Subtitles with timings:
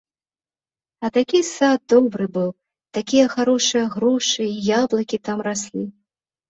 [1.05, 2.49] А такі сад добры быў,
[2.99, 5.83] такія харошыя грушы і яблыкі там раслі.